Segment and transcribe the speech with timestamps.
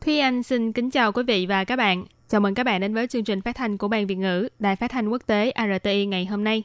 [0.00, 2.04] Thúy Anh xin kính chào quý vị và các bạn.
[2.28, 4.76] Chào mừng các bạn đến với chương trình phát thanh của Ban Việt ngữ Đài
[4.76, 6.62] Phát thanh Quốc tế RTI ngày hôm nay.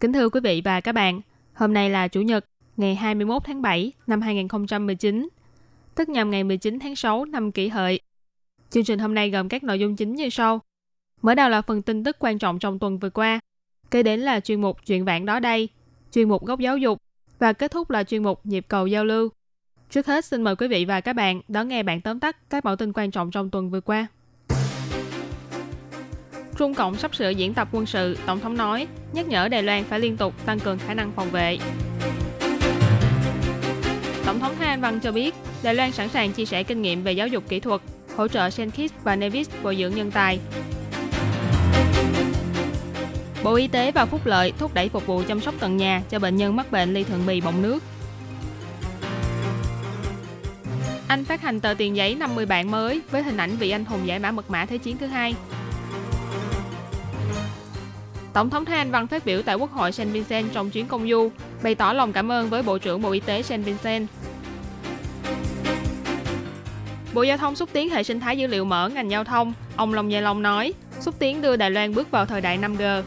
[0.00, 1.20] Kính thưa quý vị và các bạn,
[1.54, 2.44] hôm nay là Chủ nhật,
[2.76, 5.28] ngày 21 tháng 7 năm 2019,
[5.94, 8.00] tức nhằm ngày 19 tháng 6 năm kỷ hợi.
[8.70, 10.60] Chương trình hôm nay gồm các nội dung chính như sau.
[11.22, 13.40] Mở đầu là phần tin tức quan trọng trong tuần vừa qua,
[13.90, 15.68] kế đến là chuyên mục chuyện vạn đó đây,
[16.12, 16.98] chuyên mục góc giáo dục
[17.38, 19.28] và kết thúc là chuyên mục nhịp cầu giao lưu.
[19.92, 22.64] Trước hết xin mời quý vị và các bạn đón nghe bản tóm tắt các
[22.64, 24.06] bản tin quan trọng trong tuần vừa qua.
[26.56, 29.84] Trung Cộng sắp sửa diễn tập quân sự, Tổng thống nói, nhắc nhở Đài Loan
[29.84, 31.58] phải liên tục tăng cường khả năng phòng vệ.
[34.26, 37.02] Tổng thống Thái Anh Văn cho biết, Đài Loan sẵn sàng chia sẻ kinh nghiệm
[37.02, 37.80] về giáo dục kỹ thuật,
[38.16, 40.38] hỗ trợ Senkis và Nevis bồi dưỡng nhân tài.
[43.44, 46.18] Bộ Y tế và Phúc lợi thúc đẩy phục vụ chăm sóc tận nhà cho
[46.18, 47.82] bệnh nhân mắc bệnh ly thượng bì bọng nước.
[51.12, 54.00] Anh phát hành tờ tiền giấy 50 bạn mới với hình ảnh vị anh hùng
[54.04, 55.34] giải mã mật mã Thế chiến thứ hai.
[58.32, 61.08] Tổng thống Thái Anh Văn phát biểu tại Quốc hội Saint Vincent trong chuyến công
[61.08, 61.30] du,
[61.62, 64.08] bày tỏ lòng cảm ơn với Bộ trưởng Bộ Y tế Saint Vincent.
[67.14, 69.94] Bộ Giao thông xúc tiến hệ sinh thái dữ liệu mở ngành giao thông, ông
[69.94, 73.02] Long Gia Long nói, xúc tiến đưa Đài Loan bước vào thời đại 5G.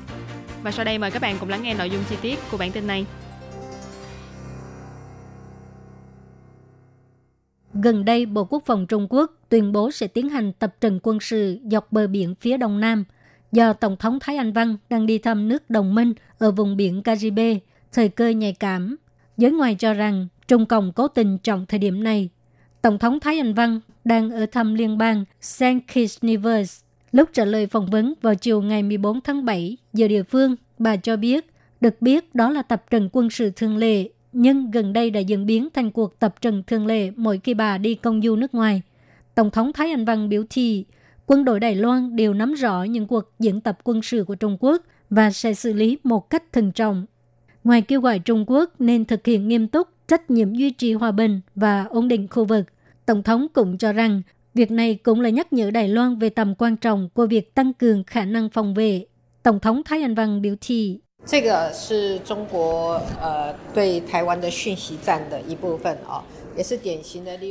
[0.64, 2.72] Và sau đây mời các bạn cùng lắng nghe nội dung chi tiết của bản
[2.72, 3.06] tin này.
[7.86, 11.20] Gần đây, Bộ Quốc phòng Trung Quốc tuyên bố sẽ tiến hành tập trận quân
[11.22, 13.04] sự dọc bờ biển phía đông nam–
[13.56, 17.02] do Tổng thống Thái Anh Văn đang đi thăm nước đồng minh ở vùng biển
[17.02, 17.56] Caribe,
[17.92, 18.96] thời cơ nhạy cảm.
[19.38, 22.30] Giới ngoài cho rằng Trung Cộng cố tình chọn thời điểm này.
[22.82, 25.64] Tổng thống Thái Anh Văn đang ở thăm liên bang St.
[25.88, 26.82] Kitts Nevis.
[27.12, 30.96] Lúc trả lời phỏng vấn vào chiều ngày 14 tháng 7 giờ địa phương, bà
[30.96, 31.46] cho biết,
[31.82, 35.46] được biết đó là tập trận quân sự thường lệ, nhưng gần đây đã diễn
[35.46, 38.82] biến thành cuộc tập trận thường lệ mỗi khi bà đi công du nước ngoài.
[39.36, 40.86] Tổng thống Thái Anh Văn biểu thị
[41.26, 44.58] quân đội Đài Loan đều nắm rõ những cuộc diễn tập quân sự của Trung
[44.60, 47.06] Quốc và sẽ xử lý một cách thận trọng.
[47.64, 51.12] Ngoài kêu gọi Trung Quốc nên thực hiện nghiêm túc trách nhiệm duy trì hòa
[51.12, 52.66] bình và ổn định khu vực,
[53.06, 54.22] Tổng thống cũng cho rằng
[54.54, 57.74] việc này cũng là nhắc nhở Đài Loan về tầm quan trọng của việc tăng
[57.74, 59.06] cường khả năng phòng vệ.
[59.44, 66.23] Tổng thống Thái Anh Văn biểu thị 这个是中国呃对台湾的讯息战的一部分哦。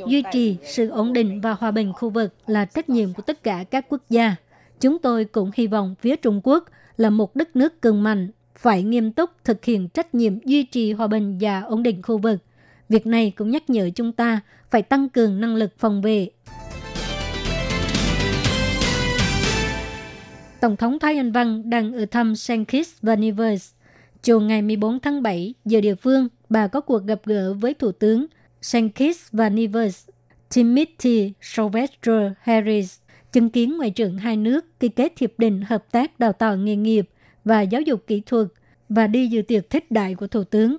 [0.08, 3.44] Duy trì sự ổn định và hòa bình khu vực là trách nhiệm của tất
[3.44, 4.36] cả các quốc gia.
[4.80, 6.66] Chúng tôi cũng hy vọng phía Trung Quốc
[6.98, 10.94] là một đất nước cường mạnh, phải nghiêm túc thực hiện trách nhiệm duy trì
[10.94, 12.38] hòa bình và ổn định khu vực.
[12.90, 14.40] Việc này cũng nhắc nhở chúng ta
[14.72, 16.30] phải tăng cường năng lực phòng vệ.
[20.65, 22.53] Tổng thống Thái Anh Văn đang ở thăm St.
[22.69, 23.73] Kitts và Nevis.
[24.23, 27.93] Chiều ngày 14 tháng 7, giờ địa phương, bà có cuộc gặp gỡ với Thủ
[27.93, 28.27] tướng
[28.63, 28.77] St.
[28.95, 30.09] Kitts và Nevis,
[30.55, 32.99] Timothy Sylvester Harris,
[33.33, 36.77] chứng kiến ngoại trưởng hai nước ký kết hiệp định hợp tác đào tạo nghề
[36.77, 37.09] nghiệp
[37.45, 38.47] và giáo dục kỹ thuật
[38.89, 40.77] và đi dự tiệc thích đại của Thủ tướng.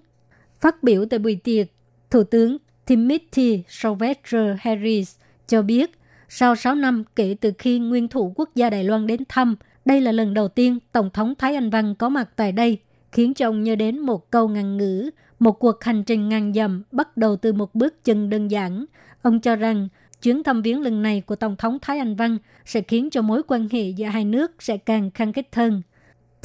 [0.61, 1.67] Phát biểu tại buổi tiệc,
[2.09, 5.15] Thủ tướng Timothy Sylvester Harris
[5.47, 5.91] cho biết
[6.29, 10.01] sau 6 năm kể từ khi nguyên thủ quốc gia Đài Loan đến thăm, đây
[10.01, 12.77] là lần đầu tiên Tổng thống Thái Anh Văn có mặt tại đây,
[13.11, 15.09] khiến cho ông nhớ đến một câu ngăn ngữ
[15.39, 18.85] một cuộc hành trình ngàn dặm bắt đầu từ một bước chân đơn giản.
[19.21, 19.87] Ông cho rằng
[20.21, 23.41] chuyến thăm viếng lần này của Tổng thống Thái Anh Văn sẽ khiến cho mối
[23.47, 25.81] quan hệ giữa hai nước sẽ càng khăng khít hơn.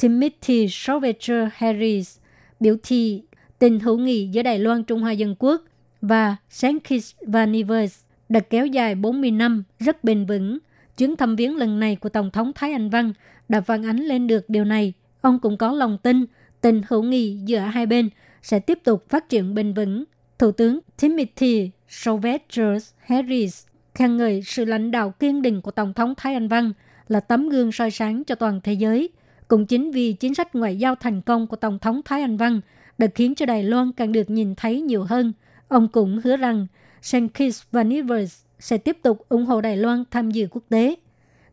[0.01, 2.17] Timothy Sylvester Harris
[2.59, 3.23] biểu thị
[3.59, 5.61] tình hữu nghị giữa Đài Loan Trung Hoa Dân Quốc
[6.01, 6.81] và Saint
[7.27, 7.99] Vanivers
[8.29, 10.57] đã kéo dài 40 năm rất bền vững.
[10.97, 13.13] Chuyến thăm viếng lần này của Tổng thống Thái Anh Văn
[13.49, 14.93] đã phản ánh lên được điều này.
[15.21, 16.25] Ông cũng có lòng tin
[16.61, 18.09] tình hữu nghị giữa hai bên
[18.41, 20.03] sẽ tiếp tục phát triển bền vững.
[20.39, 23.65] Thủ tướng Timothy Sylvester Harris
[23.95, 26.73] khen ngợi sự lãnh đạo kiên định của Tổng thống Thái Anh Văn
[27.07, 29.09] là tấm gương soi sáng cho toàn thế giới.
[29.47, 32.61] Cũng chính vì chính sách ngoại giao thành công của Tổng thống Thái Anh Văn
[32.97, 35.33] đã khiến cho Đài Loan càng được nhìn thấy nhiều hơn.
[35.67, 36.67] Ông cũng hứa rằng
[37.01, 40.95] Sankis Kitts và Nevis sẽ tiếp tục ủng hộ Đài Loan tham dự quốc tế.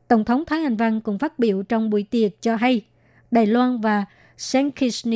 [0.08, 2.82] Tổng thống Thái Anh Văn cũng phát biểu trong buổi tiệc cho hay
[3.30, 4.04] Đài Loan và
[4.36, 4.56] St.
[4.74, 5.06] Kitts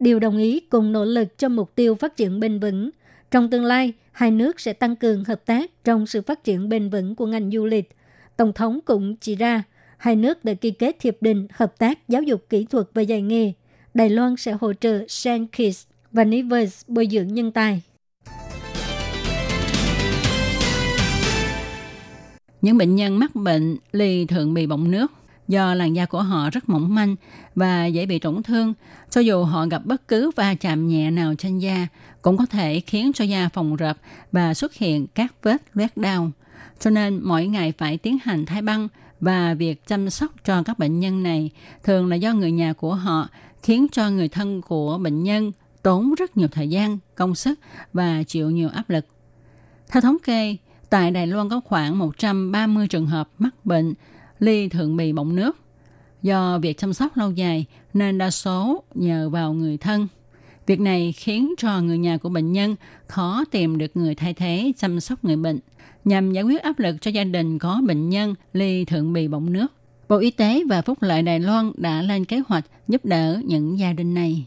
[0.00, 2.90] đều đồng ý cùng nỗ lực cho mục tiêu phát triển bền vững.
[3.30, 6.90] Trong tương lai, hai nước sẽ tăng cường hợp tác trong sự phát triển bền
[6.90, 7.96] vững của ngành du lịch.
[8.36, 9.62] Tổng thống cũng chỉ ra,
[9.96, 13.22] hai nước đã ký kết hiệp định hợp tác giáo dục kỹ thuật và dạy
[13.22, 13.52] nghề.
[13.94, 17.82] Đài Loan sẽ hỗ trợ Sankis và Nivers bồi dưỡng nhân tài.
[22.62, 25.12] Những bệnh nhân mắc bệnh ly thường bị bọng nước
[25.48, 27.16] do làn da của họ rất mỏng manh
[27.54, 28.74] và dễ bị tổn thương,
[29.10, 31.86] cho dù họ gặp bất cứ va chạm nhẹ nào trên da,
[32.22, 33.98] cũng có thể khiến cho da phồng rập
[34.32, 36.30] và xuất hiện các vết loét đau.
[36.80, 38.88] Cho nên mỗi ngày phải tiến hành thay băng
[39.20, 41.50] và việc chăm sóc cho các bệnh nhân này
[41.84, 43.28] thường là do người nhà của họ
[43.62, 47.58] khiến cho người thân của bệnh nhân tốn rất nhiều thời gian, công sức
[47.92, 49.06] và chịu nhiều áp lực.
[49.88, 50.56] Theo thống kê,
[50.90, 53.94] tại Đài Loan có khoảng 130 trường hợp mắc bệnh
[54.38, 55.56] ly thượng bì bọng nước.
[56.22, 60.08] Do việc chăm sóc lâu dài nên đa số nhờ vào người thân.
[60.66, 64.72] Việc này khiến cho người nhà của bệnh nhân khó tìm được người thay thế
[64.76, 65.58] chăm sóc người bệnh
[66.04, 69.52] nhằm giải quyết áp lực cho gia đình có bệnh nhân ly thượng bì bọng
[69.52, 69.66] nước.
[70.08, 73.78] Bộ Y tế và Phúc lợi Đài Loan đã lên kế hoạch giúp đỡ những
[73.78, 74.46] gia đình này.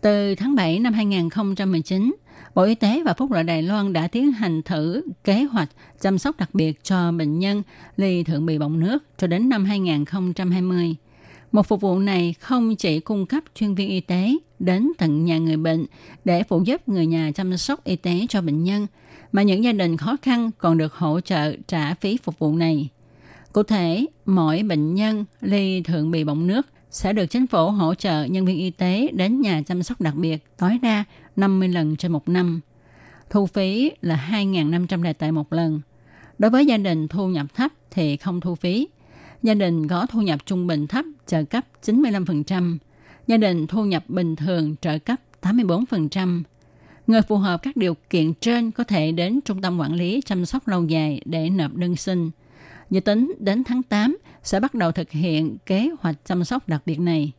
[0.00, 2.14] Từ tháng 7 năm 2019,
[2.54, 5.68] Bộ Y tế và Phúc lợi Đài Loan đã tiến hành thử kế hoạch
[6.00, 7.62] chăm sóc đặc biệt cho bệnh nhân
[7.96, 10.96] ly thượng bì bọng nước cho đến năm 2020.
[11.52, 15.38] Một phục vụ này không chỉ cung cấp chuyên viên y tế đến tận nhà
[15.38, 15.86] người bệnh
[16.24, 18.86] để phụ giúp người nhà chăm sóc y tế cho bệnh nhân,
[19.32, 22.88] mà những gia đình khó khăn còn được hỗ trợ trả phí phục vụ này.
[23.52, 27.94] Cụ thể, mỗi bệnh nhân ly thượng bì bọng nước sẽ được chính phủ hỗ
[27.94, 31.04] trợ nhân viên y tế đến nhà chăm sóc đặc biệt tối đa
[31.36, 32.60] 50 lần trên một năm.
[33.30, 35.80] Thu phí là 2.500 đại tệ một lần.
[36.38, 38.88] Đối với gia đình thu nhập thấp thì không thu phí.
[39.42, 42.78] Gia đình có thu nhập trung bình thấp trợ cấp 95%.
[43.26, 46.42] Gia đình thu nhập bình thường trợ cấp 84%.
[47.06, 50.46] Người phù hợp các điều kiện trên có thể đến Trung tâm Quản lý chăm
[50.46, 52.30] sóc lâu dài để nộp đơn xin.
[52.90, 54.16] Dự tính đến tháng 8
[54.48, 57.32] sẽ bắt đầu thực hiện kế hoạch chăm sóc đặc biệt này.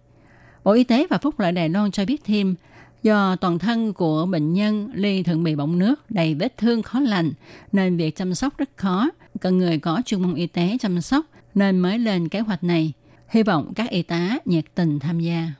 [0.63, 2.56] Bộ Y tế và Phúc lợi Đài Loan cho biết thêm,
[3.03, 7.00] do toàn thân của bệnh nhân ly thường bị bọng nước đầy vết thương khó
[7.00, 7.31] lành
[7.71, 9.09] nên việc chăm sóc rất khó,
[9.41, 11.25] cần người có chuyên môn y tế chăm sóc
[11.56, 12.94] nên mới lên kế hoạch này.
[13.29, 15.53] Hy vọng các y tá nhiệt tình tham gia.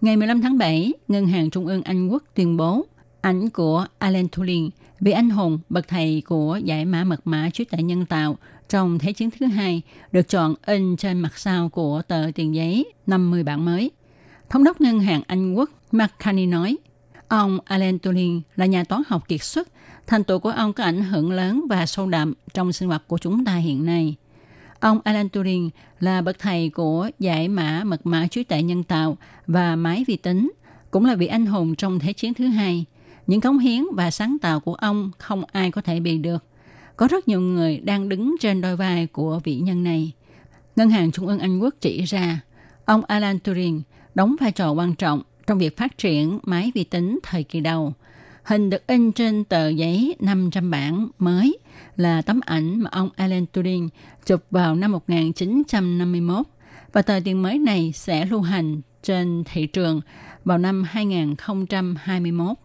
[0.00, 2.86] Ngày 15 tháng 7, Ngân hàng Trung ương Anh Quốc tuyên bố
[3.20, 4.70] ảnh của Alan Turing–
[5.00, 8.38] vị anh hùng, bậc thầy của giải mã mật mã trí tuệ nhân tạo
[8.68, 9.82] trong Thế chiến thứ hai
[10.12, 13.90] được chọn in trên mặt sau của tờ tiền giấy 50 bản mới.
[14.50, 16.76] Thống đốc ngân hàng Anh Quốc Mark Carney nói,
[17.28, 19.68] ông Alan Turing là nhà toán học kiệt xuất,
[20.06, 23.18] thành tựu của ông có ảnh hưởng lớn và sâu đậm trong sinh hoạt của
[23.18, 24.16] chúng ta hiện nay.
[24.80, 25.70] Ông Alan Turing
[26.00, 30.16] là bậc thầy của giải mã mật mã trí tuệ nhân tạo và máy vi
[30.16, 30.52] tính,
[30.90, 32.84] cũng là vị anh hùng trong Thế chiến thứ hai–
[33.26, 36.44] những cống hiến và sáng tạo của ông không ai có thể bị được.
[36.96, 40.12] Có rất nhiều người đang đứng trên đôi vai của vị nhân này.
[40.76, 42.40] Ngân hàng Trung ương Anh Quốc chỉ ra,
[42.84, 43.82] ông Alan Turing
[44.14, 47.94] đóng vai trò quan trọng trong việc phát triển máy vi tính thời kỳ đầu.
[48.44, 51.58] Hình được in trên tờ giấy 500 bản mới
[51.96, 53.88] là tấm ảnh mà ông Alan Turing
[54.26, 56.46] chụp vào năm 1951
[56.92, 60.00] và tờ tiền mới này sẽ lưu hành trên thị trường
[60.44, 62.63] vào năm 2021.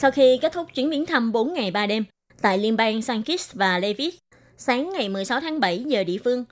[0.00, 2.04] Sau khi kết thúc chuyến viếng thăm 4 ngày 3 đêm
[2.42, 4.14] tại liên bang San Kitts và Levis,
[4.56, 6.44] sáng ngày 16 tháng 7 giờ địa phương,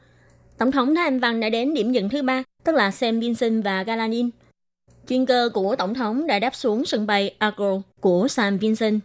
[0.59, 3.61] Tổng thống Thái Anh Văn đã đến điểm dừng thứ ba, tức là Sam Vinson
[3.61, 4.31] và Galanin.
[5.09, 9.01] Chuyên cơ của Tổng thống đã đáp xuống sân bay Agro của Sam Vinson.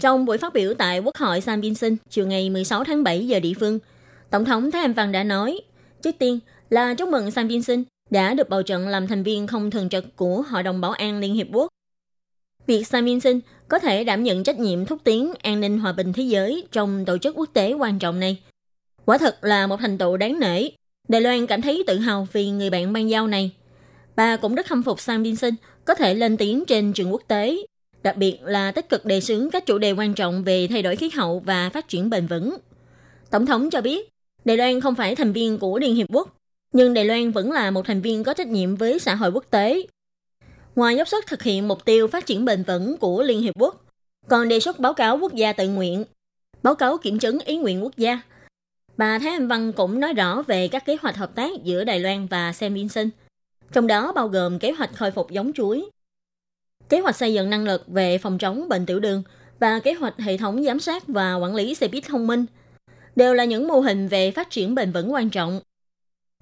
[0.00, 3.40] Trong buổi phát biểu tại Quốc hội Sam Vinson chiều ngày 16 tháng 7 giờ
[3.40, 3.78] địa phương,
[4.30, 5.60] Tổng thống Thái Anh Văn đã nói,
[6.02, 6.38] trước tiên
[6.70, 10.16] là chúc mừng Sam Vinson đã được bầu trận làm thành viên không thường trực
[10.16, 11.69] của Hội đồng Bảo an Liên Hiệp Quốc.
[12.70, 16.12] Việc Simon Singh có thể đảm nhận trách nhiệm thúc tiến an ninh hòa bình
[16.12, 18.42] thế giới trong tổ chức quốc tế quan trọng này.
[19.04, 20.68] Quả thật là một thành tựu đáng nể.
[21.08, 23.50] Đài Loan cảm thấy tự hào vì người bạn ban giao này.
[24.16, 27.56] Bà cũng rất khâm phục Sam Vincent có thể lên tiếng trên trường quốc tế,
[28.02, 30.96] đặc biệt là tích cực đề xướng các chủ đề quan trọng về thay đổi
[30.96, 32.56] khí hậu và phát triển bền vững.
[33.30, 34.08] Tổng thống cho biết,
[34.44, 36.36] Đài Loan không phải thành viên của Liên Hiệp Quốc,
[36.72, 39.44] nhưng Đài Loan vẫn là một thành viên có trách nhiệm với xã hội quốc
[39.50, 39.82] tế
[40.80, 43.84] Ngoài dốc sức thực hiện mục tiêu phát triển bền vững của Liên Hiệp Quốc,
[44.28, 46.04] còn đề xuất báo cáo quốc gia tự nguyện,
[46.62, 48.20] báo cáo kiểm chứng ý nguyện quốc gia.
[48.96, 52.00] Bà Thái Anh Văn cũng nói rõ về các kế hoạch hợp tác giữa Đài
[52.00, 53.10] Loan và Saint Vincent,
[53.72, 55.90] trong đó bao gồm kế hoạch khôi phục giống chuối,
[56.88, 59.22] kế hoạch xây dựng năng lực về phòng chống bệnh tiểu đường
[59.58, 62.46] và kế hoạch hệ thống giám sát và quản lý xe buýt thông minh,
[63.16, 65.60] đều là những mô hình về phát triển bền vững quan trọng.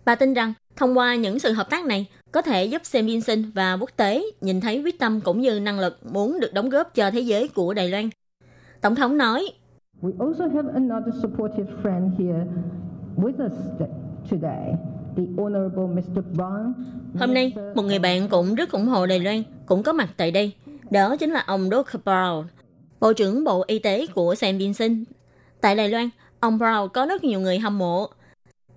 [0.04, 3.44] Bà tin rằng thông qua những sự hợp tác này có thể giúp Sam Vincent
[3.54, 6.94] và quốc tế nhìn thấy quyết tâm cũng như năng lực muốn được đóng góp
[6.94, 8.10] cho thế giới của Đài Loan.
[8.80, 9.52] Tổng thống nói,
[10.02, 12.46] We also have another supportive friend here
[13.16, 13.52] with us
[14.30, 14.74] today.
[15.16, 16.18] The Honorable Mr.
[16.36, 16.72] Brown.
[17.18, 20.30] Hôm nay, một người bạn cũng rất ủng hộ Đài Loan, cũng có mặt tại
[20.30, 20.52] đây.
[20.90, 22.44] Đó chính là ông Doug Brown,
[23.00, 25.04] Bộ trưởng Bộ Y tế của Sam Vincent.
[25.60, 26.08] Tại Đài Loan,
[26.40, 28.08] ông Brown có rất nhiều người hâm mộ.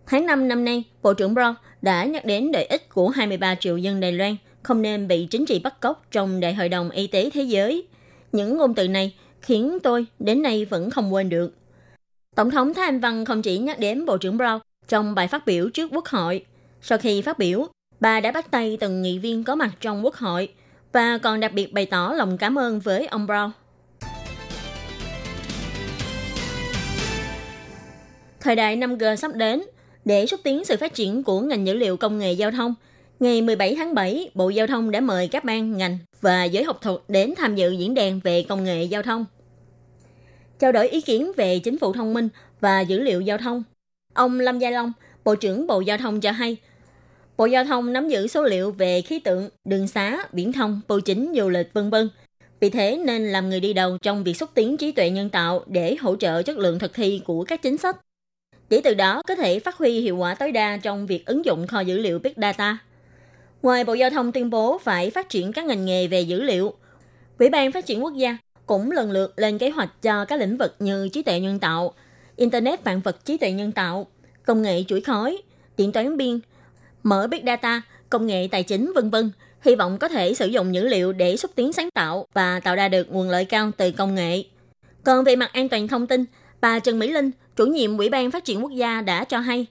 [0.06, 3.78] Tháng 5 năm nay, Bộ trưởng Brown đã nhắc đến lợi ích của 23 triệu
[3.78, 7.08] dân Đài Loan không nên bị chính trị bắt cóc trong Đại hội đồng Y
[7.08, 7.88] tế Thế giới.
[8.32, 11.54] Những ngôn từ này khiến tôi đến nay vẫn không quên được.
[12.36, 15.46] Tổng thống Thái Anh Văn không chỉ nhắc đến Bộ trưởng Brown trong bài phát
[15.46, 16.46] biểu trước Quốc hội.
[16.82, 17.68] Sau khi phát biểu,
[18.00, 20.54] bà đã bắt tay từng nghị viên có mặt trong Quốc hội
[20.92, 23.50] và còn đặc biệt bày tỏ lòng cảm ơn với ông Brown.
[28.40, 29.64] Thời đại 5G sắp đến,
[30.06, 32.76] để xúc tiến sự phát triển của ngành dữ liệu công nghệ giao thông,
[33.20, 36.82] ngày 17 tháng 7, Bộ Giao thông đã mời các ban ngành và giới học
[36.82, 39.26] thuật đến tham dự diễn đàn về công nghệ giao thông.
[40.60, 42.30] Trao đổi ý kiến về chính phủ thông minh
[42.60, 43.64] và dữ liệu giao thông.
[44.14, 44.94] Ông Lâm Gia Long,
[45.24, 46.58] Bộ trưởng Bộ Giao thông cho hay,
[47.38, 51.00] Bộ Giao thông nắm giữ số liệu về khí tượng, đường xá, viễn thông, bưu
[51.00, 52.10] chính, du lịch, vân vân.
[52.60, 55.64] Vì thế nên làm người đi đầu trong việc xúc tiến trí tuệ nhân tạo
[55.68, 57.98] để hỗ trợ chất lượng thực thi của các chính sách
[58.72, 61.68] để từ đó có thể phát huy hiệu quả tối đa trong việc ứng dụng
[61.68, 62.78] kho dữ liệu Big Data.
[63.62, 66.74] Ngoài Bộ Giao thông tuyên bố phải phát triển các ngành nghề về dữ liệu,
[67.40, 70.58] Ủy ban Phát triển Quốc gia cũng lần lượt lên kế hoạch cho các lĩnh
[70.58, 71.94] vực như trí tuệ nhân tạo,
[72.36, 74.08] Internet vạn vật trí tuệ nhân tạo,
[74.46, 75.38] công nghệ chuỗi khói,
[75.78, 76.40] điện toán biên,
[77.04, 80.76] mở Big Data, công nghệ tài chính vân vân hy vọng có thể sử dụng
[80.76, 83.92] dữ liệu để xúc tiến sáng tạo và tạo ra được nguồn lợi cao từ
[83.92, 84.44] công nghệ.
[85.04, 86.26] Còn về mặt an toàn thông tin,
[86.62, 89.66] bà Trần Mỹ Linh, chủ nhiệm Ủy ban Phát triển Quốc gia đã cho hay,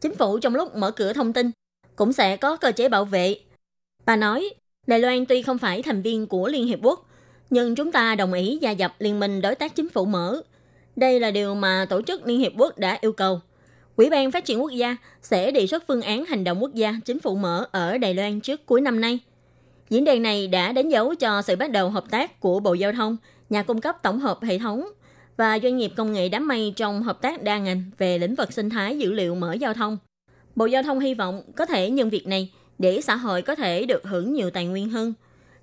[0.00, 1.50] chính phủ trong lúc mở cửa thông tin
[1.96, 3.36] cũng sẽ có cơ chế bảo vệ.
[4.06, 4.50] Bà nói,
[4.86, 7.08] Đài Loan tuy không phải thành viên của Liên Hiệp Quốc,
[7.50, 10.42] nhưng chúng ta đồng ý gia nhập Liên minh đối tác chính phủ mở.
[10.96, 13.40] Đây là điều mà Tổ chức Liên Hiệp Quốc đã yêu cầu.
[13.96, 16.94] Quỹ ban Phát triển Quốc gia sẽ đề xuất phương án hành động quốc gia
[17.04, 19.18] chính phủ mở ở Đài Loan trước cuối năm nay.
[19.90, 22.92] Diễn đàn này đã đánh dấu cho sự bắt đầu hợp tác của Bộ Giao
[22.92, 23.16] thông,
[23.50, 24.84] nhà cung cấp tổng hợp hệ thống
[25.36, 28.52] và doanh nghiệp công nghệ đám mây trong hợp tác đa ngành về lĩnh vực
[28.52, 29.98] sinh thái dữ liệu mở giao thông.
[30.56, 33.86] Bộ Giao thông hy vọng có thể nhân việc này để xã hội có thể
[33.86, 35.14] được hưởng nhiều tài nguyên hơn,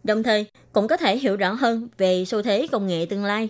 [0.04, 3.50] đồng thời cũng có thể hiểu rõ hơn về xu thế công nghệ tương lai.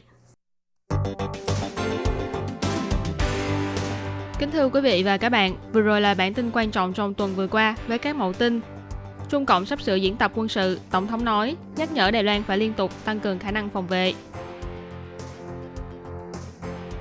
[4.39, 7.13] Kính thưa quý vị và các bạn, vừa rồi là bản tin quan trọng trong
[7.13, 8.61] tuần vừa qua với các mẫu tin.
[9.29, 12.43] Trung Cộng sắp sửa diễn tập quân sự, Tổng thống nói, nhắc nhở Đài Loan
[12.43, 14.13] phải liên tục tăng cường khả năng phòng vệ.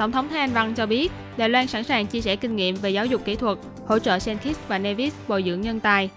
[0.00, 2.74] Tổng thống Thái Anh Văn cho biết, Đài Loan sẵn sàng chia sẻ kinh nghiệm
[2.74, 6.10] về giáo dục kỹ thuật, hỗ trợ Senkis và Nevis bồi dưỡng nhân tài.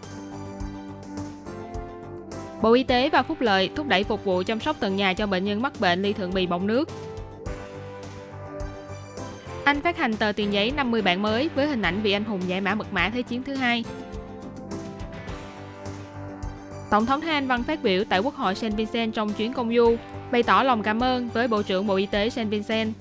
[2.61, 5.27] Bộ Y tế và Phúc lợi thúc đẩy phục vụ chăm sóc tận nhà cho
[5.27, 6.89] bệnh nhân mắc bệnh ly thượng bì bọng nước.
[9.63, 12.41] Anh phát hành tờ tiền giấy 50 bản mới với hình ảnh vị anh hùng
[12.47, 13.83] giải mã mật mã Thế chiến thứ hai.
[16.89, 19.75] Tổng thống Thái Anh Văn phát biểu tại Quốc hội Saint Vincent trong chuyến công
[19.75, 19.95] du,
[20.31, 22.93] bày tỏ lòng cảm ơn với Bộ trưởng Bộ Y tế Saint Vincent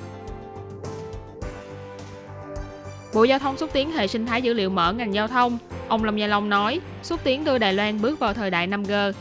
[3.15, 5.59] Bộ Giao thông xúc tiến hệ sinh thái dữ liệu mở ngành giao thông.
[5.89, 9.13] Ông Lâm Gia Long nói, xúc tiến đưa Đài Loan bước vào thời đại 5G.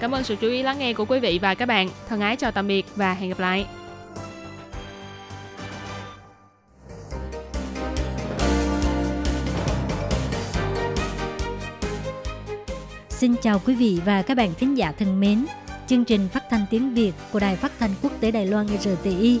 [0.00, 1.88] Cảm ơn sự chú ý lắng nghe của quý vị và các bạn.
[2.08, 3.66] Thân ái chào tạm biệt và hẹn gặp lại.
[13.08, 15.46] Xin chào quý vị và các bạn thính giả thân mến.
[15.86, 19.40] Chương trình phát thanh tiếng Việt của Đài Phát thanh Quốc tế Đài Loan RTI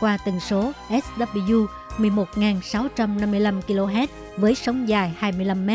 [0.00, 1.66] qua tần số SW
[1.98, 5.70] 11.655 kHz với sóng dài 25 m.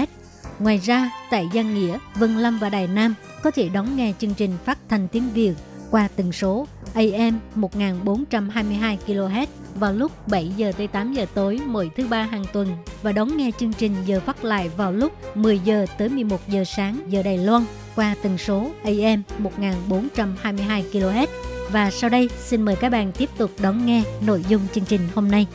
[0.60, 4.34] Ngoài ra, tại Giang Nghĩa, Vân Lâm và Đài Nam có thể đón nghe chương
[4.34, 5.54] trình phát thanh tiếng Việt
[5.92, 11.90] qua tần số AM 1422 kHz vào lúc 7 giờ tới 8 giờ tối mỗi
[11.96, 12.68] thứ ba hàng tuần
[13.02, 16.64] và đón nghe chương trình giờ phát lại vào lúc 10 giờ tới 11 giờ
[16.64, 17.64] sáng giờ Đài Loan
[17.96, 21.55] qua tần số AM 1422 kHz.
[21.76, 25.02] Và sau đây, xin mời các bạn tiếp tục đón nghe nội dung chương trình
[25.16, 25.48] hôm nay.